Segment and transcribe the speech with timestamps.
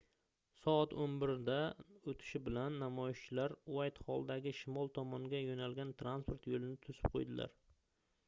[0.59, 7.55] soat 11:00 dan oʻtishi bilan namoyishchilar uaytxolldagi shimol tomonga yoʻnalgan transport yoʻlini toʻsib qoʻydilar